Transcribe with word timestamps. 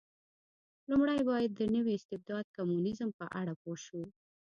لومړی 0.89 1.19
باید 1.29 1.51
د 1.55 1.61
نوي 1.75 1.93
استبداد 1.95 2.45
کمونېزم 2.55 3.09
په 3.19 3.25
اړه 3.39 3.53
پوه 3.61 3.77
شو. 3.85 4.01